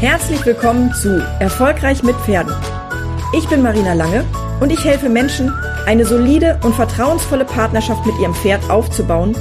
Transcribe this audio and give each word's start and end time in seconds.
Herzlich 0.00 0.44
willkommen 0.46 0.92
zu 0.94 1.22
Erfolgreich 1.40 2.02
mit 2.02 2.16
Pferden. 2.16 2.54
Ich 3.36 3.48
bin 3.48 3.62
Marina 3.62 3.92
Lange 3.92 4.24
und 4.60 4.72
ich 4.72 4.84
helfe 4.84 5.08
Menschen, 5.08 5.52
eine 5.86 6.04
solide 6.04 6.58
und 6.62 6.74
vertrauensvolle 6.74 7.44
Partnerschaft 7.44 8.06
mit 8.06 8.18
ihrem 8.18 8.34
Pferd 8.34 8.70
aufzubauen 8.70 9.36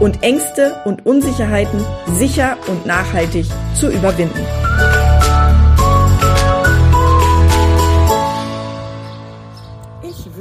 und 0.00 0.22
Ängste 0.22 0.80
und 0.84 1.06
Unsicherheiten 1.06 1.84
sicher 2.18 2.56
und 2.66 2.86
nachhaltig 2.86 3.46
zu 3.74 3.90
überwinden. 3.90 4.46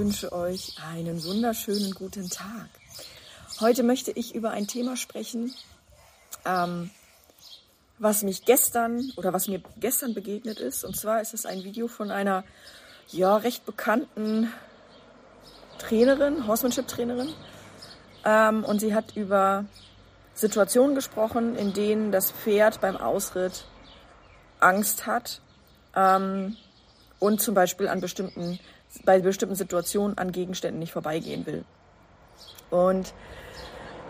Wünsche 0.07 0.31
euch 0.31 0.77
einen 0.89 1.21
wunderschönen 1.25 1.93
guten 1.93 2.29
Tag. 2.29 2.69
Heute 3.59 3.83
möchte 3.83 4.11
ich 4.11 4.33
über 4.33 4.51
ein 4.51 4.65
Thema 4.65 4.95
sprechen, 4.95 5.53
ähm, 6.45 6.91
was 7.99 8.23
mich 8.23 8.45
gestern 8.45 9.11
oder 9.17 9.33
was 9.33 9.49
mir 9.49 9.61
gestern 9.81 10.13
begegnet 10.13 10.61
ist. 10.61 10.85
Und 10.85 10.95
zwar 10.95 11.19
ist 11.19 11.33
es 11.33 11.45
ein 11.45 11.65
Video 11.65 11.89
von 11.89 12.09
einer 12.09 12.45
ja 13.09 13.35
recht 13.35 13.65
bekannten 13.65 14.49
Trainerin, 15.77 16.47
Horsemanship-Trainerin. 16.47 17.33
Ähm, 18.23 18.63
und 18.63 18.79
sie 18.79 18.95
hat 18.95 19.17
über 19.17 19.65
Situationen 20.35 20.95
gesprochen, 20.95 21.57
in 21.57 21.73
denen 21.73 22.13
das 22.13 22.31
Pferd 22.31 22.79
beim 22.79 22.95
Ausritt 22.95 23.65
Angst 24.61 25.05
hat 25.05 25.41
ähm, 25.97 26.55
und 27.19 27.41
zum 27.41 27.53
Beispiel 27.53 27.89
an 27.89 27.99
bestimmten, 27.99 28.57
bei 29.05 29.19
bestimmten 29.19 29.55
Situationen 29.55 30.17
an 30.17 30.31
Gegenständen 30.31 30.79
nicht 30.79 30.93
vorbeigehen 30.93 31.45
will. 31.45 31.63
Und 32.69 33.13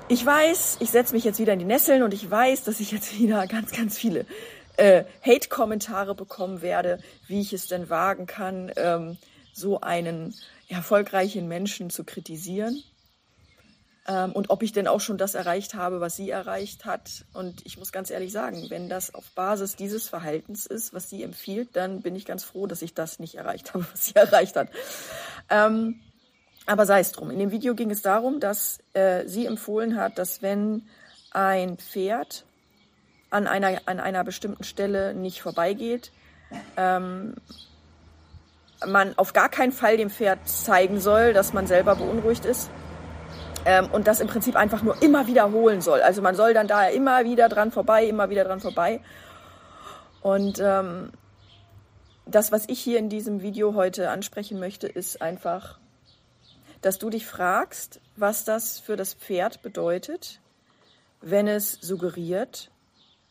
ich 0.09 0.25
weiß, 0.25 0.78
ich 0.80 0.89
setze 0.89 1.14
mich 1.14 1.23
jetzt 1.23 1.39
wieder 1.39 1.53
in 1.53 1.59
die 1.59 1.66
Nesseln 1.66 2.03
und 2.03 2.14
ich 2.14 2.30
weiß, 2.30 2.64
dass 2.64 2.80
ich 2.80 2.92
jetzt 2.92 3.19
wieder 3.19 3.45
ganz, 3.47 3.72
ganz 3.72 3.97
viele 3.97 4.25
äh, 4.78 5.03
Hate-Kommentare 5.22 6.16
bekommen 6.16 6.61
werde, 6.61 7.00
wie 7.28 7.42
ich 7.42 7.52
es 7.53 7.67
denn 7.67 7.89
wagen 7.89 8.25
kann, 8.25 8.72
ähm, 8.78 9.17
so 9.52 9.81
einen 9.81 10.36
erfolgreichen 10.69 11.47
Menschen 11.47 11.89
zu 11.89 12.03
kritisieren. 12.03 12.81
Ähm, 14.08 14.31
und 14.31 14.50
ob 14.50 14.63
ich 14.63 14.72
denn 14.72 14.88
auch 14.88 15.02
schon 15.02 15.17
das 15.17 15.36
erreicht 15.36 15.75
habe, 15.75 16.00
was 16.00 16.16
sie 16.16 16.30
erreicht 16.30 16.86
hat. 16.86 17.25
Und 17.33 17.66
ich 17.66 17.77
muss 17.77 17.91
ganz 17.91 18.09
ehrlich 18.09 18.31
sagen, 18.31 18.69
wenn 18.69 18.88
das 18.88 19.13
auf 19.13 19.30
Basis 19.31 19.75
dieses 19.75 20.08
Verhaltens 20.08 20.66
ist, 20.66 20.94
was 20.94 21.09
sie 21.09 21.23
empfiehlt, 21.23 21.75
dann 21.75 22.02
bin 22.02 22.16
ich 22.16 22.25
ganz 22.25 22.44
froh, 22.44 22.67
dass 22.67 22.81
ich 22.81 22.94
das 22.94 23.19
nicht 23.19 23.35
erreicht 23.35 23.73
habe, 23.73 23.85
was 23.91 24.05
sie 24.08 24.16
erreicht 24.16 24.55
hat. 24.55 24.69
Ähm, 25.50 26.00
aber 26.66 26.85
sei 26.85 27.00
es 27.00 27.11
drum. 27.11 27.31
In 27.31 27.39
dem 27.39 27.52
Video 27.52 27.75
ging 27.75 27.91
es 27.91 28.02
darum, 28.02 28.39
dass 28.39 28.80
äh, 28.94 29.25
sie 29.28 29.45
empfohlen 29.45 29.97
hat, 29.97 30.17
dass 30.17 30.41
wenn 30.41 30.88
ein 31.31 31.78
Pferd 31.78 32.45
an 33.30 33.47
einer, 33.47 33.81
an 33.85 34.00
einer 34.00 34.23
bestimmten 34.23 34.63
Stelle 34.63 35.13
nicht 35.13 35.41
vorbeigeht, 35.41 36.11
ähm, 36.78 37.35
man 38.85 39.17
auf 39.17 39.33
gar 39.33 39.50
keinen 39.50 39.72
Fall 39.72 39.97
dem 39.97 40.09
Pferd 40.09 40.47
zeigen 40.47 41.00
soll, 41.00 41.33
dass 41.33 41.53
man 41.53 41.67
selber 41.67 41.95
beunruhigt 41.95 42.45
ist. 42.45 42.69
Ähm, 43.67 43.89
und 43.91 44.07
das 44.07 44.21
im 44.21 44.27
Prinzip 44.27 44.55
einfach 44.55 44.81
nur 44.81 45.01
immer 45.01 45.27
wiederholen 45.27 45.81
soll. 45.81 46.01
Also 46.01 46.21
man 46.21 46.35
soll 46.35 46.53
dann 46.53 46.69
da 46.69 46.87
immer 46.87 47.25
wieder 47.25 47.49
dran 47.49 47.69
vorbei, 47.69 48.05
immer 48.05 48.29
wieder 48.29 48.45
dran 48.45 48.61
vorbei. 48.61 49.01
Und 50.21 50.59
ähm, 50.63 51.11
das, 52.25 52.53
was 52.53 52.63
ich 52.69 52.79
hier 52.79 52.97
in 52.97 53.09
diesem 53.09 53.41
Video 53.41 53.73
heute 53.73 54.09
ansprechen 54.09 54.57
möchte, 54.57 54.88
ist 54.88 55.21
einfach, 55.21 55.79
dass 56.81 56.97
du 56.97 57.09
dich 57.09 57.25
fragst, 57.25 57.99
was 58.15 58.45
das 58.45 58.79
für 58.79 58.95
das 58.95 59.13
Pferd 59.13 59.61
bedeutet, 59.61 60.39
wenn 61.19 61.49
es 61.49 61.73
suggeriert, 61.73 62.71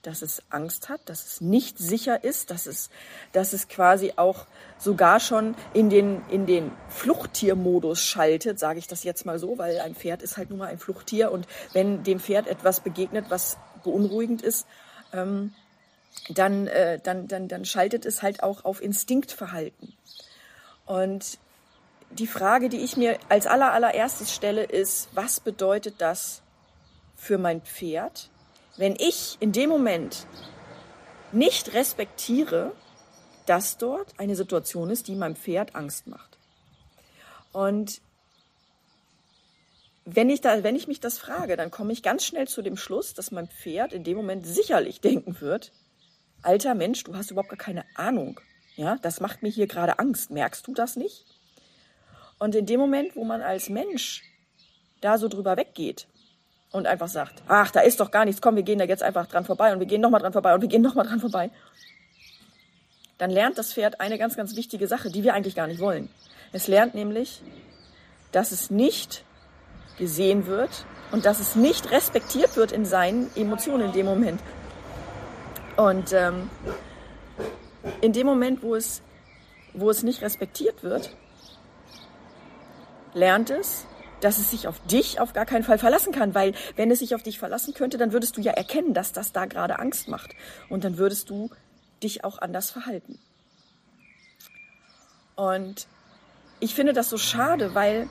dass 0.07 0.23
es 0.23 0.43
Angst 0.51 0.89
hat, 0.89 1.01
dass 1.07 1.27
es 1.27 1.41
nicht 1.41 1.79
sicher 1.79 2.23
ist, 2.23 2.51
dass 2.51 2.67
es, 2.67 2.91
dass 3.33 3.53
es 3.53 3.69
quasi 3.69 4.13
auch 4.17 4.47
sogar 4.79 5.19
schon 5.21 5.55
in 5.75 5.91
den, 5.91 6.23
in 6.29 6.47
den 6.47 6.71
Fluchttiermodus 6.89 8.01
schaltet, 8.01 8.59
sage 8.59 8.79
ich 8.79 8.87
das 8.87 9.05
jetzt 9.05 9.27
mal 9.27 9.39
so, 9.39 9.59
weil 9.59 9.81
ein 9.81 9.95
Pferd 9.95 10.23
ist 10.23 10.37
halt 10.37 10.51
nun 10.51 10.61
mal 10.61 10.69
ein 10.69 10.79
Fluchttier 10.79 11.33
und 11.33 11.47
wenn 11.73 12.05
dem 12.05 12.21
Pferd 12.21 12.47
etwas 12.47 12.81
begegnet, 12.81 13.27
was 13.31 13.59
beunruhigend 13.83 14.43
ist, 14.43 14.67
ähm, 15.13 15.53
dann, 16.29 16.67
äh, 16.67 17.01
dann, 17.01 17.29
dann, 17.29 17.49
dann 17.49 17.65
schaltet 17.65 18.07
es 18.07 18.23
halt 18.23 18.43
auch 18.43 18.65
auf 18.65 18.83
Instinktverhalten. 18.83 19.93
Und 20.87 21.39
die 22.11 22.27
Frage, 22.27 22.69
die 22.69 22.79
ich 22.79 22.97
mir 22.97 23.19
als 23.29 23.47
aller, 23.47 23.73
allererstes 23.73 24.33
stelle, 24.33 24.65
ist, 24.65 25.09
was 25.13 25.41
bedeutet 25.41 25.97
das 25.99 26.43
für 27.17 27.39
mein 27.39 27.61
Pferd? 27.61 28.31
Wenn 28.77 28.97
ich 28.97 29.37
in 29.41 29.53
dem 29.53 29.71
Moment 29.71 30.27
nicht 31.33 31.75
respektiere, 31.75 32.73
dass 33.47 33.79
dort 33.79 34.19
eine 34.19 34.37
Situation 34.37 34.91
ist, 34.91 35.09
die 35.09 35.15
meinem 35.15 35.37
Pferd 35.37 35.75
Angst 35.75 36.07
macht. 36.07 36.39
Und 37.53 38.01
wenn 40.05 40.31
ich, 40.31 40.41
da, 40.41 40.63
wenn 40.63 40.77
ich 40.77 40.89
mich 40.89 41.01
das 41.01 41.19
frage, 41.19 41.57
dann 41.57 41.71
komme 41.71 41.93
ich 41.93 42.03
ganz 42.03 42.25
schnell 42.25 42.47
zu 42.47 42.63
dem 42.63 42.77
Schluss, 42.77 43.15
dass 43.15 43.31
mein 43.31 43.49
Pferd 43.49 43.93
in 43.93 44.05
dem 44.05 44.17
Moment 44.17 44.47
sicherlich 44.47 45.01
denken 45.01 45.41
wird, 45.41 45.73
alter 46.43 46.75
Mensch, 46.75 47.03
du 47.05 47.17
hast 47.17 47.31
überhaupt 47.31 47.51
gar 47.51 47.59
keine 47.59 47.85
Ahnung. 47.97 48.41
Ja, 48.77 48.97
das 49.03 49.21
macht 49.21 49.43
mir 49.43 49.49
hier 49.49 49.67
gerade 49.67 49.99
Angst. 49.99 50.31
Merkst 50.31 50.67
du 50.67 50.75
das 50.75 50.97
nicht? 50.97 51.25
Und 52.39 52.55
in 52.55 52.67
dem 52.67 52.79
Moment, 52.79 53.17
wo 53.17 53.25
man 53.25 53.41
als 53.41 53.69
Mensch 53.69 54.23
da 55.01 55.19
so 55.19 55.29
drüber 55.29 55.57
weggeht 55.57 56.07
und 56.77 56.87
einfach 56.87 57.09
sagt, 57.09 57.43
ach, 57.49 57.71
da 57.71 57.81
ist 57.81 58.01
doch 58.01 58.11
gar 58.11 58.25
nichts, 58.25 58.41
komm, 58.41 58.57
wir 58.57 58.63
gehen 58.63 58.79
da 58.79 58.85
jetzt 58.85 59.03
einfach 59.03 59.27
dran 59.27 59.45
vorbei 59.45 59.73
und 59.73 59.81
wir 59.81 59.87
gehen 59.87 60.01
nochmal 60.01 60.21
dran 60.21 60.33
vorbei 60.33 60.55
und 60.55 60.61
wir 60.61 60.69
gehen 60.69 60.83
nochmal 60.83 61.07
dran 61.07 61.21
vorbei, 61.21 61.51
dann 63.19 63.31
lernt 63.31 63.59
das 63.59 63.73
Pferd 63.73 64.01
eine 64.01 64.19
ganz, 64.19 64.37
ganz 64.37 64.57
wichtige 64.57 64.87
Sache, 64.87 65.11
die 65.11 65.25
wir 65.25 65.35
eigentlich 65.35 65.55
gar 65.55 65.67
nicht 65.67 65.81
wollen. 65.81 66.09
Es 66.53 66.69
lernt 66.69 66.95
nämlich, 66.95 67.43
dass 68.33 68.53
es 68.53 68.71
nicht 68.71 69.25
gesehen 69.99 70.47
wird 70.47 70.85
und 71.13 71.25
dass 71.25 71.41
es 71.41 71.57
nicht 71.57 71.91
respektiert 71.91 72.57
wird 72.57 72.73
in 72.73 72.85
seinen 72.85 73.35
Emotionen 73.35 73.87
in 73.87 73.93
dem 73.93 74.07
Moment. 74.07 74.41
Und 75.77 76.13
ähm, 76.13 76.51
in 78.01 78.13
dem 78.13 78.27
Moment, 78.27 78.63
wo 78.63 78.75
es, 78.75 79.03
wo 79.73 79.91
es 79.91 80.03
nicht 80.03 80.23
respektiert 80.23 80.83
wird, 80.83 81.15
lernt 83.15 83.51
es, 83.51 83.87
dass 84.21 84.39
es 84.39 84.51
sich 84.51 84.69
auf 84.69 84.81
dich 84.87 85.21
auf 85.21 85.33
gar 85.33 85.47
keinen 85.47 85.65
Fall 85.65 85.79
verlassen 85.79 86.13
kann, 86.13 86.35
weil 86.35 86.55
wenn 86.77 86.91
es 86.91 87.01
sich 87.01 87.15
auf 87.15 87.23
dich 87.23 87.39
verlassen 87.39 87.75
könnte, 87.75 87.99
dann 87.99 88.13
würdest 88.13 88.37
du 88.37 88.41
ja 88.41 88.53
erkennen, 88.53 88.95
dass 88.95 89.13
das 89.13 89.33
da 89.33 89.47
gerade 89.47 89.79
Angst 89.79 90.09
macht 90.09 90.31
und 90.69 90.85
dann 90.85 90.99
würdest 90.99 91.31
du 91.31 91.51
dich 92.03 92.25
auch 92.25 92.39
anders 92.39 92.71
verhalten. 92.71 93.19
Und 95.35 95.87
ich 96.61 96.75
finde 96.75 96.93
das 96.93 97.11
so 97.11 97.19
schade, 97.19 97.75
weil 97.75 98.09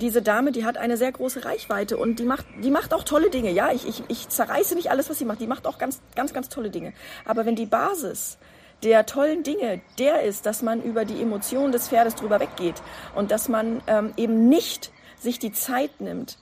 diese 0.00 0.22
Dame, 0.22 0.52
die 0.52 0.64
hat 0.64 0.76
eine 0.76 0.96
sehr 0.96 1.12
große 1.12 1.44
Reichweite 1.44 1.96
und 1.96 2.18
die 2.18 2.24
macht, 2.24 2.46
die 2.62 2.70
macht 2.70 2.92
auch 2.92 3.04
tolle 3.04 3.30
Dinge. 3.30 3.50
Ja, 3.50 3.72
ich, 3.72 3.86
ich, 3.86 4.02
ich 4.08 4.28
zerreiße 4.28 4.74
nicht 4.74 4.90
alles, 4.90 5.08
was 5.08 5.18
sie 5.18 5.24
macht. 5.24 5.40
Die 5.40 5.46
macht 5.46 5.66
auch 5.66 5.78
ganz, 5.78 6.00
ganz, 6.16 6.32
ganz 6.32 6.48
tolle 6.48 6.70
Dinge. 6.70 6.92
Aber 7.24 7.46
wenn 7.46 7.54
die 7.54 7.66
Basis 7.66 8.38
der 8.84 9.06
tollen 9.06 9.42
Dinge 9.42 9.80
der 9.98 10.22
ist, 10.22 10.46
dass 10.46 10.62
man 10.62 10.82
über 10.82 11.04
die 11.04 11.20
Emotionen 11.20 11.72
des 11.72 11.88
Pferdes 11.88 12.14
drüber 12.14 12.38
weggeht 12.38 12.82
und 13.14 13.30
dass 13.30 13.48
man 13.48 13.82
ähm, 13.86 14.12
eben 14.16 14.48
nicht 14.48 14.92
sich 15.18 15.38
die 15.38 15.52
Zeit 15.52 16.00
nimmt 16.00 16.38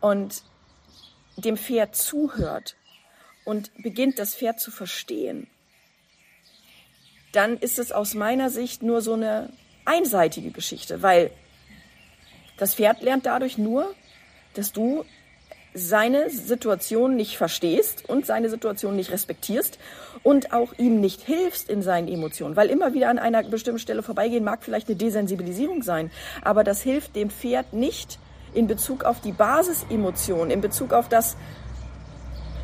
und 0.00 0.42
dem 1.36 1.56
Pferd 1.56 1.96
zuhört 1.96 2.76
und 3.44 3.70
beginnt 3.82 4.18
das 4.18 4.34
Pferd 4.34 4.60
zu 4.60 4.70
verstehen, 4.70 5.48
dann 7.32 7.56
ist 7.56 7.78
es 7.78 7.92
aus 7.92 8.14
meiner 8.14 8.50
Sicht 8.50 8.82
nur 8.82 9.00
so 9.00 9.14
eine 9.14 9.50
einseitige 9.84 10.50
Geschichte, 10.50 11.02
weil 11.02 11.30
das 12.58 12.74
Pferd 12.74 13.00
lernt 13.02 13.24
dadurch 13.24 13.56
nur, 13.56 13.94
dass 14.54 14.72
du 14.72 15.04
seine 15.74 16.30
Situation 16.30 17.16
nicht 17.16 17.36
verstehst 17.36 18.08
und 18.08 18.26
seine 18.26 18.48
Situation 18.48 18.96
nicht 18.96 19.10
respektierst 19.10 19.78
und 20.22 20.52
auch 20.52 20.72
ihm 20.78 21.00
nicht 21.00 21.22
hilfst 21.22 21.68
in 21.68 21.82
seinen 21.82 22.08
Emotionen. 22.08 22.56
Weil 22.56 22.68
immer 22.68 22.94
wieder 22.94 23.08
an 23.10 23.18
einer 23.18 23.42
bestimmten 23.42 23.78
Stelle 23.78 24.02
vorbeigehen 24.02 24.44
mag 24.44 24.62
vielleicht 24.62 24.88
eine 24.88 24.96
Desensibilisierung 24.96 25.82
sein, 25.82 26.10
aber 26.42 26.64
das 26.64 26.82
hilft 26.82 27.16
dem 27.16 27.30
Pferd 27.30 27.72
nicht 27.72 28.18
in 28.54 28.66
Bezug 28.66 29.04
auf 29.04 29.20
die 29.20 29.32
Basisemotion, 29.32 30.50
in 30.50 30.60
Bezug 30.60 30.92
auf 30.92 31.08
das, 31.08 31.36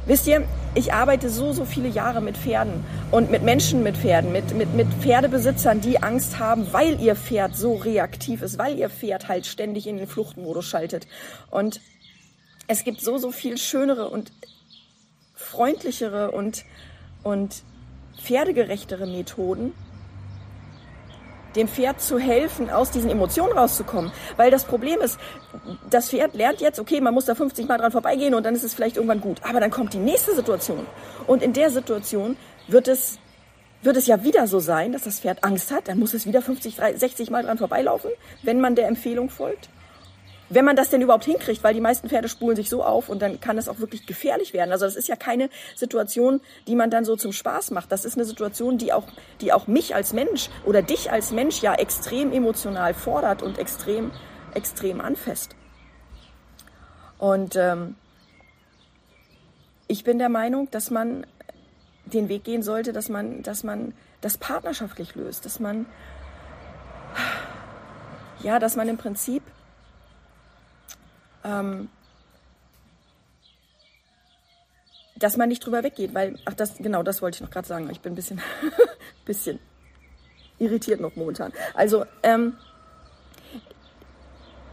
Wisst 0.06 0.26
ihr, 0.26 0.46
ich 0.74 0.92
arbeite 0.92 1.30
so, 1.30 1.54
so 1.54 1.64
viele 1.64 1.88
Jahre 1.88 2.20
mit 2.20 2.36
Pferden 2.36 2.84
und 3.10 3.30
mit 3.30 3.42
Menschen 3.42 3.82
mit 3.82 3.96
Pferden, 3.96 4.32
mit, 4.32 4.54
mit, 4.54 4.74
mit 4.74 4.86
Pferdebesitzern, 5.00 5.80
die 5.80 6.02
Angst 6.02 6.38
haben, 6.38 6.70
weil 6.72 7.00
ihr 7.00 7.16
Pferd 7.16 7.56
so 7.56 7.76
reaktiv 7.76 8.42
ist, 8.42 8.58
weil 8.58 8.76
ihr 8.76 8.90
Pferd 8.90 9.28
halt 9.28 9.46
ständig 9.46 9.86
in 9.86 9.96
den 9.96 10.06
Fluchtmodus 10.06 10.66
schaltet. 10.66 11.06
Und 11.50 11.80
es 12.66 12.84
gibt 12.84 13.00
so, 13.00 13.18
so 13.18 13.30
viel 13.30 13.58
schönere 13.58 14.08
und 14.08 14.32
freundlichere 15.34 16.30
und, 16.30 16.64
und 17.22 17.62
pferdegerechtere 18.20 19.06
Methoden, 19.06 19.74
dem 21.56 21.68
Pferd 21.68 22.00
zu 22.00 22.18
helfen, 22.18 22.68
aus 22.68 22.90
diesen 22.90 23.10
Emotionen 23.10 23.52
rauszukommen. 23.56 24.10
Weil 24.36 24.50
das 24.50 24.64
Problem 24.64 25.00
ist, 25.00 25.18
das 25.88 26.10
Pferd 26.10 26.34
lernt 26.34 26.60
jetzt, 26.60 26.80
okay, 26.80 27.00
man 27.00 27.14
muss 27.14 27.26
da 27.26 27.34
50 27.34 27.68
Mal 27.68 27.78
dran 27.78 27.92
vorbeigehen 27.92 28.34
und 28.34 28.44
dann 28.44 28.56
ist 28.56 28.64
es 28.64 28.74
vielleicht 28.74 28.96
irgendwann 28.96 29.20
gut. 29.20 29.40
Aber 29.44 29.60
dann 29.60 29.70
kommt 29.70 29.92
die 29.92 29.98
nächste 29.98 30.34
Situation. 30.34 30.86
Und 31.26 31.42
in 31.42 31.52
der 31.52 31.70
Situation 31.70 32.36
wird 32.66 32.88
es, 32.88 33.18
wird 33.82 33.96
es 33.96 34.06
ja 34.06 34.24
wieder 34.24 34.48
so 34.48 34.58
sein, 34.58 34.92
dass 34.92 35.02
das 35.02 35.20
Pferd 35.20 35.44
Angst 35.44 35.70
hat. 35.70 35.86
Dann 35.86 36.00
muss 36.00 36.14
es 36.14 36.26
wieder 36.26 36.42
50, 36.42 36.76
60 36.96 37.30
Mal 37.30 37.44
dran 37.44 37.58
vorbeilaufen, 37.58 38.10
wenn 38.42 38.60
man 38.60 38.74
der 38.74 38.88
Empfehlung 38.88 39.30
folgt 39.30 39.68
wenn 40.54 40.64
man 40.64 40.76
das 40.76 40.90
denn 40.90 41.02
überhaupt 41.02 41.24
hinkriegt, 41.24 41.62
weil 41.64 41.74
die 41.74 41.80
meisten 41.80 42.08
Pferde 42.08 42.28
spulen 42.28 42.56
sich 42.56 42.70
so 42.70 42.84
auf 42.84 43.08
und 43.08 43.20
dann 43.20 43.40
kann 43.40 43.58
es 43.58 43.68
auch 43.68 43.78
wirklich 43.78 44.06
gefährlich 44.06 44.52
werden. 44.52 44.72
Also 44.72 44.84
das 44.84 44.96
ist 44.96 45.08
ja 45.08 45.16
keine 45.16 45.50
Situation, 45.74 46.40
die 46.66 46.76
man 46.76 46.90
dann 46.90 47.04
so 47.04 47.16
zum 47.16 47.32
Spaß 47.32 47.70
macht. 47.70 47.90
Das 47.92 48.04
ist 48.04 48.16
eine 48.16 48.24
Situation, 48.24 48.78
die 48.78 48.92
auch, 48.92 49.04
die 49.40 49.52
auch 49.52 49.66
mich 49.66 49.94
als 49.94 50.12
Mensch 50.12 50.50
oder 50.64 50.82
dich 50.82 51.10
als 51.10 51.32
Mensch 51.32 51.60
ja 51.62 51.74
extrem 51.74 52.32
emotional 52.32 52.94
fordert 52.94 53.42
und 53.42 53.58
extrem, 53.58 54.10
extrem 54.54 55.00
anfasst. 55.00 55.56
Und 57.18 57.56
ähm, 57.56 57.96
ich 59.88 60.04
bin 60.04 60.18
der 60.18 60.28
Meinung, 60.28 60.70
dass 60.70 60.90
man 60.90 61.26
den 62.06 62.28
Weg 62.28 62.44
gehen 62.44 62.62
sollte, 62.62 62.92
dass 62.92 63.08
man, 63.08 63.42
dass 63.42 63.64
man 63.64 63.94
das 64.20 64.38
partnerschaftlich 64.38 65.14
löst, 65.14 65.44
dass 65.44 65.58
man 65.58 65.86
ja, 68.42 68.58
dass 68.58 68.76
man 68.76 68.88
im 68.88 68.98
Prinzip 68.98 69.42
ähm, 71.44 71.88
dass 75.16 75.36
man 75.36 75.48
nicht 75.48 75.64
drüber 75.64 75.82
weggeht, 75.82 76.14
weil, 76.14 76.38
ach, 76.44 76.54
das, 76.54 76.76
genau, 76.78 77.02
das 77.02 77.22
wollte 77.22 77.36
ich 77.36 77.40
noch 77.42 77.50
gerade 77.50 77.68
sagen. 77.68 77.88
Ich 77.90 78.00
bin 78.00 78.12
ein 78.12 78.16
bisschen, 78.16 78.40
bisschen 79.24 79.58
irritiert 80.58 81.00
noch 81.00 81.14
momentan. 81.16 81.52
Also, 81.74 82.04
ähm, 82.22 82.54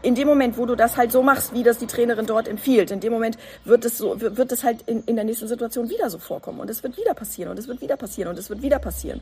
in 0.02 0.16
dem 0.16 0.26
Moment, 0.26 0.58
wo 0.58 0.66
du 0.66 0.74
das 0.74 0.96
halt 0.96 1.12
so 1.12 1.22
machst, 1.22 1.54
wie 1.54 1.62
das 1.62 1.78
die 1.78 1.86
Trainerin 1.86 2.26
dort 2.26 2.48
empfiehlt, 2.48 2.90
in 2.90 2.98
dem 2.98 3.12
Moment 3.12 3.38
wird 3.64 3.84
es 3.84 3.98
so, 3.98 4.20
wird 4.20 4.50
es 4.50 4.64
halt 4.64 4.82
in, 4.82 5.04
in 5.04 5.14
der 5.14 5.24
nächsten 5.24 5.46
Situation 5.46 5.88
wieder 5.88 6.10
so 6.10 6.18
vorkommen 6.18 6.58
und 6.58 6.68
es 6.68 6.82
wird 6.82 6.96
wieder 6.96 7.14
passieren 7.14 7.52
und 7.52 7.58
es 7.58 7.68
wird 7.68 7.80
wieder 7.80 7.96
passieren 7.96 8.28
und 8.28 8.38
es 8.38 8.50
wird 8.50 8.62
wieder 8.62 8.80
passieren. 8.80 9.20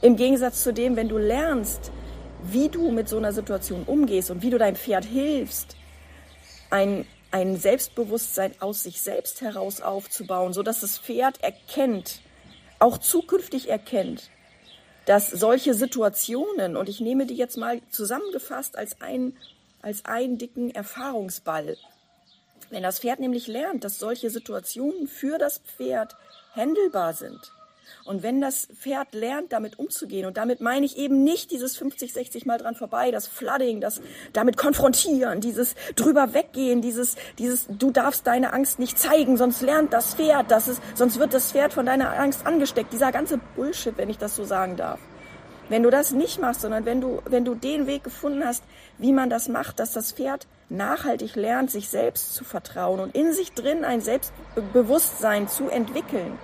Im 0.00 0.16
Gegensatz 0.16 0.64
zu 0.64 0.72
dem, 0.72 0.96
wenn 0.96 1.08
du 1.08 1.18
lernst, 1.18 1.92
wie 2.42 2.68
du 2.68 2.90
mit 2.90 3.08
so 3.08 3.16
einer 3.16 3.32
Situation 3.32 3.84
umgehst 3.86 4.30
und 4.30 4.42
wie 4.42 4.50
du 4.50 4.58
deinem 4.58 4.76
Pferd 4.76 5.04
hilfst, 5.04 5.77
ein, 6.70 7.06
ein 7.30 7.56
Selbstbewusstsein 7.56 8.52
aus 8.60 8.82
sich 8.82 9.00
selbst 9.00 9.40
heraus 9.40 9.80
aufzubauen, 9.80 10.52
so 10.52 10.62
dass 10.62 10.80
das 10.80 10.98
Pferd 10.98 11.42
erkennt, 11.42 12.20
auch 12.78 12.98
zukünftig 12.98 13.68
erkennt, 13.68 14.30
dass 15.06 15.30
solche 15.30 15.74
Situationen, 15.74 16.76
und 16.76 16.88
ich 16.88 17.00
nehme 17.00 17.26
die 17.26 17.36
jetzt 17.36 17.56
mal 17.56 17.80
zusammengefasst 17.90 18.76
als 18.76 19.00
einen, 19.00 19.36
als 19.82 20.04
einen 20.04 20.38
dicken 20.38 20.70
Erfahrungsball, 20.70 21.76
wenn 22.70 22.82
das 22.82 23.00
Pferd 23.00 23.20
nämlich 23.20 23.46
lernt, 23.46 23.84
dass 23.84 23.98
solche 23.98 24.28
Situationen 24.28 25.08
für 25.08 25.38
das 25.38 25.58
Pferd 25.58 26.16
händelbar 26.52 27.14
sind, 27.14 27.52
und 28.04 28.22
wenn 28.22 28.40
das 28.40 28.68
Pferd 28.74 29.14
lernt, 29.14 29.52
damit 29.52 29.78
umzugehen, 29.78 30.26
und 30.26 30.36
damit 30.36 30.60
meine 30.60 30.86
ich 30.86 30.96
eben 30.96 31.24
nicht 31.24 31.50
dieses 31.50 31.76
50, 31.76 32.12
60 32.12 32.46
Mal 32.46 32.58
dran 32.58 32.74
vorbei, 32.74 33.10
das 33.10 33.26
Flooding, 33.26 33.80
das 33.80 34.00
damit 34.32 34.56
konfrontieren, 34.56 35.40
dieses 35.40 35.74
drüber 35.96 36.34
weggehen, 36.34 36.80
dieses, 36.82 37.16
dieses, 37.38 37.66
du 37.68 37.90
darfst 37.90 38.26
deine 38.26 38.52
Angst 38.52 38.78
nicht 38.78 38.98
zeigen, 38.98 39.36
sonst 39.36 39.62
lernt 39.62 39.92
das 39.92 40.14
Pferd, 40.14 40.50
das 40.50 40.68
ist, 40.68 40.82
sonst 40.94 41.18
wird 41.18 41.34
das 41.34 41.52
Pferd 41.52 41.72
von 41.72 41.86
deiner 41.86 42.18
Angst 42.18 42.46
angesteckt. 42.46 42.92
Dieser 42.92 43.12
ganze 43.12 43.38
Bullshit, 43.56 43.96
wenn 43.96 44.10
ich 44.10 44.18
das 44.18 44.36
so 44.36 44.44
sagen 44.44 44.76
darf. 44.76 45.00
Wenn 45.68 45.82
du 45.82 45.90
das 45.90 46.12
nicht 46.12 46.40
machst, 46.40 46.62
sondern 46.62 46.86
wenn 46.86 47.00
du, 47.00 47.20
wenn 47.26 47.44
du 47.44 47.54
den 47.54 47.86
Weg 47.86 48.02
gefunden 48.02 48.44
hast, 48.44 48.64
wie 48.96 49.12
man 49.12 49.28
das 49.28 49.48
macht, 49.48 49.80
dass 49.80 49.92
das 49.92 50.12
Pferd 50.12 50.46
nachhaltig 50.70 51.36
lernt, 51.36 51.70
sich 51.70 51.88
selbst 51.88 52.34
zu 52.34 52.44
vertrauen 52.44 53.00
und 53.00 53.14
in 53.14 53.32
sich 53.32 53.52
drin 53.52 53.84
ein 53.84 54.00
Selbstbewusstsein 54.00 55.48
zu 55.48 55.68
entwickeln, 55.68 56.38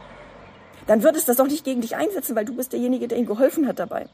dann 0.86 1.02
wird 1.02 1.16
es 1.16 1.24
das 1.24 1.40
auch 1.40 1.46
nicht 1.46 1.64
gegen 1.64 1.80
dich 1.80 1.96
einsetzen, 1.96 2.36
weil 2.36 2.44
du 2.44 2.54
bist 2.54 2.72
derjenige, 2.72 3.08
der 3.08 3.18
ihm 3.18 3.26
geholfen 3.26 3.66
hat 3.66 3.78
dabei. 3.78 4.08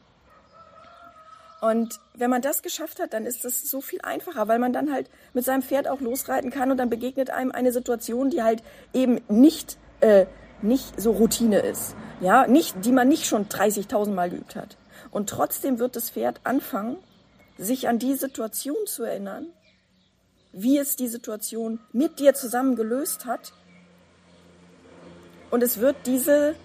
Und 1.61 1.99
wenn 2.15 2.31
man 2.31 2.41
das 2.41 2.63
geschafft 2.63 2.99
hat, 2.99 3.13
dann 3.13 3.25
ist 3.25 3.45
das 3.45 3.69
so 3.69 3.81
viel 3.81 4.01
einfacher, 4.01 4.47
weil 4.47 4.57
man 4.57 4.73
dann 4.73 4.91
halt 4.91 5.09
mit 5.33 5.45
seinem 5.45 5.61
Pferd 5.61 5.87
auch 5.87 6.01
losreiten 6.01 6.49
kann 6.49 6.71
und 6.71 6.77
dann 6.77 6.89
begegnet 6.89 7.29
einem 7.29 7.51
eine 7.51 7.71
Situation, 7.71 8.31
die 8.31 8.41
halt 8.41 8.63
eben 8.93 9.21
nicht, 9.29 9.77
äh, 9.99 10.25
nicht 10.63 10.99
so 10.99 11.11
Routine 11.11 11.59
ist. 11.59 11.95
Ja, 12.19 12.47
nicht, 12.47 12.83
die 12.83 12.91
man 12.91 13.07
nicht 13.07 13.27
schon 13.27 13.47
30.000 13.47 14.11
Mal 14.11 14.31
geübt 14.31 14.55
hat. 14.55 14.77
Und 15.11 15.29
trotzdem 15.29 15.77
wird 15.77 15.95
das 15.95 16.09
Pferd 16.09 16.41
anfangen, 16.43 16.97
sich 17.59 17.87
an 17.87 17.99
die 17.99 18.15
Situation 18.15 18.87
zu 18.87 19.03
erinnern, 19.03 19.45
wie 20.53 20.79
es 20.79 20.95
die 20.95 21.07
Situation 21.07 21.79
mit 21.93 22.19
dir 22.19 22.33
zusammen 22.33 22.75
gelöst 22.75 23.25
hat 23.25 23.53
und 25.51 25.61
es 25.61 25.79
wird 25.79 25.95
diese 26.05 26.55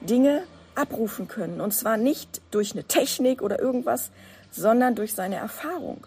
Dinge 0.00 0.42
abrufen 0.74 1.28
können. 1.28 1.60
Und 1.60 1.72
zwar 1.72 1.96
nicht 1.96 2.40
durch 2.50 2.72
eine 2.72 2.84
Technik 2.84 3.42
oder 3.42 3.60
irgendwas, 3.60 4.10
sondern 4.50 4.94
durch 4.94 5.14
seine 5.14 5.36
Erfahrung. 5.36 6.06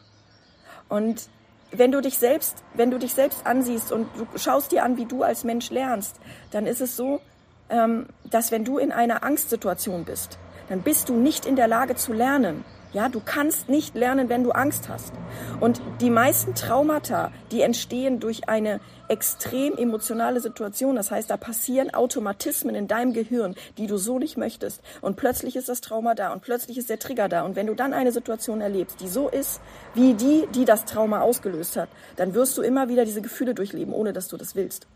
Und 0.89 1.29
wenn 1.71 1.91
du 1.91 2.01
dich 2.01 2.17
selbst, 2.17 2.63
wenn 2.73 2.91
du 2.91 2.99
dich 2.99 3.13
selbst 3.13 3.45
ansiehst 3.45 3.91
und 3.91 4.07
du 4.17 4.37
schaust 4.37 4.71
dir 4.71 4.83
an, 4.83 4.97
wie 4.97 5.05
du 5.05 5.23
als 5.23 5.43
Mensch 5.43 5.69
lernst, 5.69 6.19
dann 6.51 6.67
ist 6.67 6.81
es 6.81 6.95
so, 6.95 7.21
ähm, 7.69 8.07
dass 8.23 8.51
wenn 8.51 8.65
du 8.65 8.77
in 8.77 8.91
einer 8.91 9.23
Angstsituation 9.23 10.05
bist, 10.05 10.37
dann 10.69 10.81
bist 10.81 11.09
du 11.09 11.13
nicht 11.13 11.45
in 11.45 11.55
der 11.55 11.67
Lage 11.67 11.95
zu 11.95 12.13
lernen. 12.13 12.63
Ja, 12.95 13.09
du 13.09 13.19
kannst 13.19 13.67
nicht 13.67 13.93
lernen, 13.93 14.29
wenn 14.29 14.45
du 14.45 14.51
Angst 14.51 14.87
hast. 14.87 15.11
Und 15.59 15.81
die 15.99 16.09
meisten 16.09 16.55
Traumata, 16.55 17.29
die 17.51 17.61
entstehen 17.61 18.21
durch 18.21 18.47
eine 18.47 18.79
extrem 19.09 19.75
emotionale 19.75 20.39
Situation. 20.39 20.95
Das 20.95 21.11
heißt, 21.11 21.29
da 21.29 21.35
passieren 21.35 21.93
Automatismen 21.93 22.73
in 22.73 22.87
deinem 22.87 23.11
Gehirn, 23.11 23.55
die 23.77 23.87
du 23.87 23.97
so 23.97 24.17
nicht 24.17 24.37
möchtest. 24.37 24.81
Und 25.01 25.17
plötzlich 25.17 25.57
ist 25.57 25.67
das 25.67 25.81
Trauma 25.81 26.15
da 26.15 26.31
und 26.31 26.41
plötzlich 26.41 26.77
ist 26.77 26.89
der 26.89 26.97
Trigger 26.97 27.27
da. 27.27 27.43
Und 27.43 27.57
wenn 27.57 27.67
du 27.67 27.73
dann 27.73 27.91
eine 27.91 28.13
Situation 28.13 28.61
erlebst, 28.61 29.01
die 29.01 29.09
so 29.09 29.27
ist, 29.27 29.59
wie 29.93 30.13
die, 30.13 30.47
die 30.55 30.63
das 30.63 30.85
Trauma 30.85 31.19
ausgelöst 31.19 31.75
hat, 31.75 31.89
dann 32.15 32.33
wirst 32.33 32.57
du 32.57 32.61
immer 32.61 32.87
wieder 32.87 33.03
diese 33.03 33.21
Gefühle 33.21 33.53
durchleben, 33.53 33.93
ohne 33.93 34.13
dass 34.13 34.29
du 34.29 34.37
das 34.37 34.55
willst. 34.55 34.87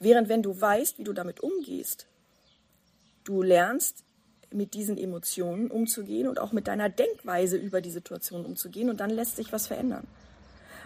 Während 0.00 0.28
wenn 0.28 0.42
du 0.42 0.60
weißt, 0.60 0.98
wie 0.98 1.04
du 1.04 1.12
damit 1.12 1.38
umgehst, 1.38 2.08
du 3.22 3.42
lernst, 3.42 4.02
mit 4.52 4.74
diesen 4.74 4.96
Emotionen 4.96 5.70
umzugehen 5.70 6.28
und 6.28 6.40
auch 6.40 6.52
mit 6.52 6.68
deiner 6.68 6.88
Denkweise 6.88 7.56
über 7.56 7.80
die 7.80 7.90
Situation 7.90 8.44
umzugehen 8.44 8.90
und 8.90 9.00
dann 9.00 9.10
lässt 9.10 9.36
sich 9.36 9.52
was 9.52 9.66
verändern. 9.66 10.06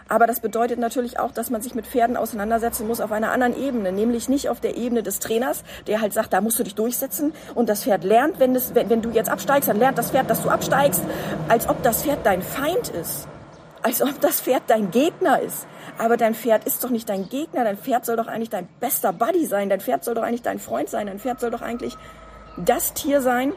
Aber 0.09 0.27
das 0.27 0.41
bedeutet 0.41 0.79
natürlich 0.79 1.19
auch, 1.19 1.31
dass 1.31 1.49
man 1.49 1.61
sich 1.61 1.75
mit 1.75 1.87
Pferden 1.87 2.17
auseinandersetzen 2.17 2.87
muss 2.87 2.99
auf 2.99 3.11
einer 3.11 3.31
anderen 3.31 3.57
Ebene, 3.57 3.91
nämlich 3.91 4.27
nicht 4.27 4.49
auf 4.49 4.59
der 4.59 4.75
Ebene 4.75 5.01
des 5.01 5.19
Trainers, 5.19 5.63
der 5.87 6.01
halt 6.01 6.13
sagt, 6.13 6.33
da 6.33 6.41
musst 6.41 6.59
du 6.59 6.63
dich 6.63 6.75
durchsetzen 6.75 7.33
und 7.55 7.69
das 7.69 7.83
Pferd 7.83 8.03
lernt, 8.03 8.39
wenn, 8.39 8.53
das, 8.53 8.75
wenn, 8.75 8.89
wenn 8.89 9.01
du 9.01 9.11
jetzt 9.11 9.29
absteigst, 9.29 9.69
dann 9.69 9.79
lernt 9.79 9.97
das 9.97 10.11
Pferd, 10.11 10.29
dass 10.29 10.43
du 10.43 10.49
absteigst, 10.49 11.01
als 11.47 11.69
ob 11.69 11.81
das 11.83 12.03
Pferd 12.03 12.25
dein 12.25 12.41
Feind 12.41 12.89
ist, 12.89 13.27
als 13.81 14.01
ob 14.01 14.19
das 14.19 14.41
Pferd 14.41 14.63
dein 14.67 14.91
Gegner 14.91 15.39
ist. 15.39 15.67
Aber 15.97 16.17
dein 16.17 16.35
Pferd 16.35 16.65
ist 16.65 16.83
doch 16.83 16.89
nicht 16.89 17.07
dein 17.07 17.29
Gegner, 17.29 17.63
dein 17.63 17.77
Pferd 17.77 18.05
soll 18.05 18.17
doch 18.17 18.27
eigentlich 18.27 18.49
dein 18.49 18.67
bester 18.79 19.13
Buddy 19.13 19.45
sein, 19.45 19.69
dein 19.69 19.79
Pferd 19.79 20.03
soll 20.03 20.15
doch 20.15 20.23
eigentlich 20.23 20.41
dein 20.41 20.59
Freund 20.59 20.89
sein, 20.89 21.07
dein 21.07 21.19
Pferd 21.19 21.39
soll 21.39 21.51
doch 21.51 21.61
eigentlich 21.61 21.97
das 22.57 22.93
Tier 22.93 23.21
sein, 23.21 23.53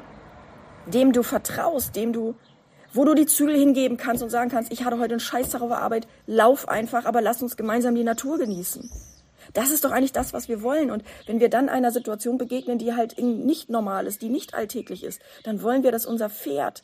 dem 0.87 1.13
du 1.13 1.23
vertraust, 1.23 1.97
dem 1.97 2.13
du, 2.13 2.35
wo 2.93 3.05
du 3.05 3.15
die 3.15 3.27
Zügel 3.27 3.57
hingeben 3.57 3.97
kannst 3.97 4.23
und 4.23 4.31
sagen 4.31 4.51
kannst, 4.51 4.73
ich 4.73 4.85
hatte 4.85 4.99
heute 4.99 5.15
einen 5.15 5.21
Scheiß 5.21 5.55
auf 5.55 5.69
der 5.69 5.79
Arbeit, 5.79 6.07
lauf 6.27 6.69
einfach, 6.69 7.05
aber 7.05 7.21
lass 7.21 7.43
uns 7.43 7.57
gemeinsam 7.57 7.95
die 7.95 8.05
Natur 8.05 8.39
genießen. 8.39 8.91
Das 9.53 9.71
ist 9.71 9.85
doch 9.85 9.91
eigentlich 9.91 10.13
das, 10.13 10.33
was 10.33 10.49
wir 10.49 10.63
wollen. 10.63 10.91
Und 10.91 11.05
wenn 11.27 11.41
wir 11.41 11.49
dann 11.49 11.69
einer 11.69 11.93
Situation 11.93 12.39
begegnen, 12.39 12.79
die 12.79 12.95
halt 12.95 13.19
nicht 13.19 13.69
normal 13.71 14.07
ist, 14.07 14.23
die 14.23 14.29
nicht 14.29 14.55
alltäglich 14.55 15.05
ist, 15.05 15.21
dann 15.45 15.63
wollen 15.63 15.83
wir, 15.83 15.93
dass 15.93 16.07
unser 16.07 16.31
Pferd 16.31 16.83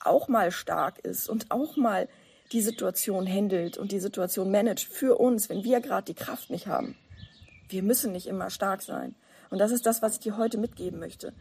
auch 0.00 0.28
mal 0.28 0.50
stark 0.50 0.98
ist 1.00 1.28
und 1.28 1.50
auch 1.50 1.76
mal 1.76 2.08
die 2.52 2.60
Situation 2.60 3.26
handelt 3.26 3.78
und 3.78 3.92
die 3.92 4.00
Situation 4.00 4.50
managt 4.50 4.84
für 4.84 5.18
uns, 5.18 5.48
wenn 5.48 5.64
wir 5.64 5.80
gerade 5.80 6.04
die 6.04 6.14
Kraft 6.14 6.50
nicht 6.50 6.66
haben. 6.66 6.96
Wir 7.68 7.82
müssen 7.82 8.12
nicht 8.12 8.26
immer 8.26 8.50
stark 8.50 8.82
sein. 8.82 9.14
Und 9.50 9.58
das 9.58 9.70
ist 9.70 9.86
das, 9.86 10.02
was 10.02 10.14
ich 10.14 10.20
dir 10.20 10.36
heute 10.36 10.58
mitgeben 10.58 10.98
möchte. 10.98 11.32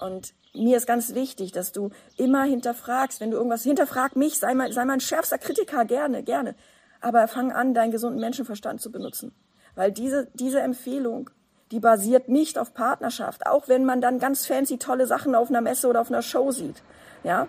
Und 0.00 0.34
mir 0.54 0.76
ist 0.76 0.86
ganz 0.86 1.14
wichtig, 1.14 1.52
dass 1.52 1.72
du 1.72 1.90
immer 2.16 2.44
hinterfragst, 2.44 3.20
wenn 3.20 3.30
du 3.30 3.36
irgendwas 3.36 3.62
hinterfrag 3.62 4.16
mich, 4.16 4.38
sei 4.38 4.54
mal, 4.54 4.72
sei 4.72 4.84
mal 4.84 4.94
ein 4.94 5.00
schärfster 5.00 5.38
Kritiker, 5.38 5.84
gerne, 5.84 6.22
gerne. 6.22 6.54
Aber 7.00 7.26
fang 7.28 7.52
an, 7.52 7.74
deinen 7.74 7.92
gesunden 7.92 8.20
Menschenverstand 8.20 8.80
zu 8.80 8.90
benutzen. 8.90 9.32
Weil 9.74 9.92
diese, 9.92 10.28
diese 10.34 10.60
Empfehlung, 10.60 11.30
die 11.70 11.80
basiert 11.80 12.28
nicht 12.28 12.58
auf 12.58 12.74
Partnerschaft, 12.74 13.46
auch 13.46 13.68
wenn 13.68 13.84
man 13.84 14.00
dann 14.00 14.18
ganz 14.18 14.46
fancy 14.46 14.78
tolle 14.78 15.06
Sachen 15.06 15.34
auf 15.34 15.48
einer 15.48 15.62
Messe 15.62 15.88
oder 15.88 16.00
auf 16.00 16.10
einer 16.10 16.22
Show 16.22 16.50
sieht. 16.50 16.82
Ja? 17.24 17.48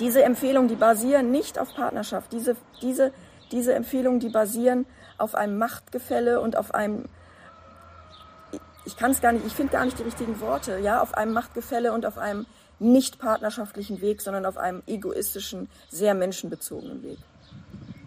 Diese 0.00 0.22
Empfehlungen, 0.24 0.68
die 0.68 0.76
basieren 0.76 1.30
nicht 1.30 1.58
auf 1.58 1.74
Partnerschaft. 1.74 2.32
Diese, 2.32 2.56
diese, 2.80 3.12
diese 3.52 3.74
Empfehlungen, 3.74 4.20
die 4.20 4.30
basieren 4.30 4.86
auf 5.18 5.34
einem 5.34 5.58
Machtgefälle 5.58 6.40
und 6.40 6.56
auf 6.56 6.74
einem 6.74 7.04
ich 8.84 8.96
kann 8.96 9.12
es 9.12 9.20
gar 9.20 9.32
nicht, 9.32 9.46
ich 9.46 9.52
finde 9.52 9.72
gar 9.72 9.84
nicht 9.84 9.98
die 9.98 10.02
richtigen 10.02 10.40
Worte, 10.40 10.78
ja, 10.78 11.00
auf 11.00 11.14
einem 11.14 11.32
Machtgefälle 11.32 11.92
und 11.92 12.06
auf 12.06 12.18
einem 12.18 12.46
nicht 12.78 13.18
partnerschaftlichen 13.18 14.00
Weg, 14.00 14.20
sondern 14.20 14.44
auf 14.44 14.56
einem 14.56 14.82
egoistischen, 14.86 15.68
sehr 15.88 16.14
menschenbezogenen 16.14 17.02
Weg. 17.02 17.18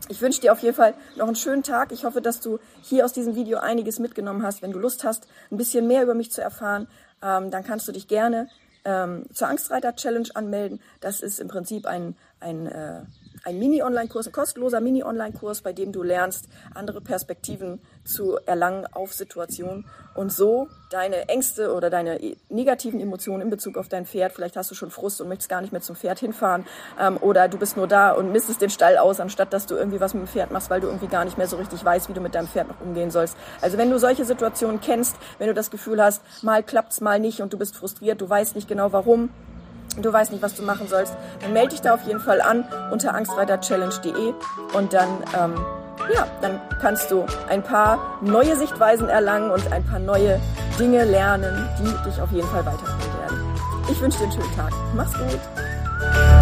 Ich 0.09 0.21
wünsche 0.21 0.41
dir 0.41 0.51
auf 0.51 0.59
jeden 0.59 0.75
Fall 0.75 0.93
noch 1.15 1.25
einen 1.25 1.35
schönen 1.35 1.63
Tag. 1.63 1.91
Ich 1.91 2.05
hoffe, 2.05 2.21
dass 2.21 2.39
du 2.39 2.59
hier 2.83 3.05
aus 3.05 3.13
diesem 3.13 3.35
Video 3.35 3.57
einiges 3.57 3.97
mitgenommen 3.99 4.43
hast. 4.43 4.61
Wenn 4.61 4.71
du 4.71 4.77
Lust 4.79 5.03
hast, 5.03 5.27
ein 5.49 5.57
bisschen 5.57 5.87
mehr 5.87 6.03
über 6.03 6.13
mich 6.13 6.31
zu 6.31 6.41
erfahren, 6.41 6.87
ähm, 7.23 7.49
dann 7.49 7.63
kannst 7.63 7.87
du 7.87 7.91
dich 7.91 8.07
gerne 8.07 8.49
ähm, 8.83 9.25
zur 9.33 9.47
Angstreiter-Challenge 9.47 10.29
anmelden. 10.35 10.79
Das 10.99 11.21
ist 11.21 11.39
im 11.39 11.47
Prinzip 11.47 11.87
ein, 11.87 12.15
ein 12.39 12.67
äh, 12.67 13.01
ein 13.45 13.59
Mini-Online-Kurs, 13.59 14.27
ein 14.27 14.33
kostenloser 14.33 14.81
Mini-Online-Kurs, 14.81 15.61
bei 15.61 15.71
dem 15.71 15.91
du 15.91 16.01
lernst, 16.01 16.49
andere 16.73 16.99
Perspektiven 16.99 17.79
zu 18.03 18.37
erlangen 18.45 18.87
auf 18.91 19.13
Situationen 19.13 19.85
und 20.15 20.31
so 20.31 20.67
deine 20.89 21.29
Ängste 21.29 21.71
oder 21.73 21.91
deine 21.91 22.21
e, 22.21 22.37
negativen 22.49 22.99
Emotionen 22.99 23.43
in 23.43 23.49
Bezug 23.51 23.77
auf 23.77 23.87
dein 23.87 24.07
Pferd, 24.07 24.33
vielleicht 24.33 24.57
hast 24.57 24.71
du 24.71 24.75
schon 24.75 24.89
Frust 24.89 25.21
und 25.21 25.27
möchtest 25.27 25.49
gar 25.49 25.61
nicht 25.61 25.71
mehr 25.71 25.81
zum 25.81 25.95
Pferd 25.95 26.19
hinfahren 26.19 26.65
ähm, 26.99 27.17
oder 27.21 27.47
du 27.47 27.59
bist 27.59 27.77
nur 27.77 27.87
da 27.87 28.11
und 28.11 28.31
mistest 28.31 28.61
den 28.61 28.71
Stall 28.71 28.97
aus, 28.97 29.19
anstatt 29.19 29.53
dass 29.53 29.67
du 29.67 29.75
irgendwie 29.75 29.99
was 29.99 30.15
mit 30.15 30.23
dem 30.23 30.27
Pferd 30.27 30.49
machst, 30.49 30.71
weil 30.71 30.81
du 30.81 30.87
irgendwie 30.87 31.07
gar 31.07 31.23
nicht 31.23 31.37
mehr 31.37 31.47
so 31.47 31.57
richtig 31.57 31.85
weißt, 31.85 32.09
wie 32.09 32.13
du 32.13 32.21
mit 32.21 32.33
deinem 32.33 32.47
Pferd 32.47 32.67
noch 32.67 32.81
umgehen 32.81 33.11
sollst. 33.11 33.37
Also 33.61 33.77
wenn 33.77 33.91
du 33.91 33.99
solche 33.99 34.25
Situationen 34.25 34.81
kennst, 34.81 35.17
wenn 35.37 35.47
du 35.47 35.53
das 35.53 35.69
Gefühl 35.69 36.01
hast, 36.01 36.23
mal 36.43 36.63
klappt's, 36.63 36.99
mal 36.99 37.19
nicht 37.19 37.41
und 37.41 37.53
du 37.53 37.59
bist 37.59 37.75
frustriert, 37.75 38.21
du 38.21 38.27
weißt 38.27 38.55
nicht 38.55 38.67
genau 38.67 38.91
warum, 38.91 39.29
du 39.97 40.11
weißt 40.11 40.31
nicht, 40.31 40.41
was 40.41 40.55
du 40.55 40.63
machen 40.63 40.87
sollst, 40.87 41.13
dann 41.41 41.53
melde 41.53 41.69
dich 41.69 41.81
da 41.81 41.93
auf 41.93 42.03
jeden 42.03 42.19
Fall 42.19 42.41
an 42.41 42.65
unter 42.91 43.13
angstreiterchallenge.de 43.13 44.33
und 44.73 44.93
dann, 44.93 45.09
ähm, 45.37 45.55
ja, 46.13 46.27
dann 46.41 46.59
kannst 46.81 47.11
du 47.11 47.25
ein 47.49 47.63
paar 47.63 48.19
neue 48.21 48.55
Sichtweisen 48.55 49.07
erlangen 49.07 49.51
und 49.51 49.71
ein 49.71 49.83
paar 49.83 49.99
neue 49.99 50.39
Dinge 50.79 51.03
lernen, 51.05 51.69
die 51.79 52.09
dich 52.09 52.21
auf 52.21 52.31
jeden 52.31 52.47
Fall 52.47 52.65
weiterbringen 52.65 53.19
werden. 53.21 53.43
Ich 53.89 54.01
wünsche 54.01 54.17
dir 54.19 54.23
einen 54.25 54.33
schönen 54.33 54.55
Tag. 54.55 54.73
Mach's 54.95 55.13
gut. 55.13 56.34